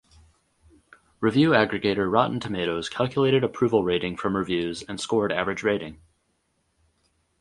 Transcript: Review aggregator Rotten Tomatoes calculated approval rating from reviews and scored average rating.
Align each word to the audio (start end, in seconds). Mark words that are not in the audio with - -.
Review 1.19 1.51
aggregator 1.51 2.11
Rotten 2.11 2.39
Tomatoes 2.39 2.89
calculated 2.89 3.43
approval 3.43 3.83
rating 3.83 4.17
from 4.17 4.35
reviews 4.35 4.81
and 4.81 4.99
scored 4.99 5.31
average 5.31 5.61
rating. 5.61 6.01